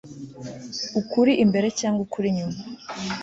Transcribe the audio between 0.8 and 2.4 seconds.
ukuri imbere cg ukuri